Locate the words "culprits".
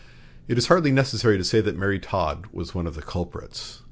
3.03-3.79